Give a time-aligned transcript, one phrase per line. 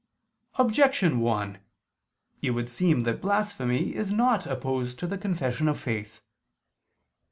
[0.55, 1.59] Objection 1:
[2.41, 6.23] It would seem that blasphemy is not opposed to the confession of faith.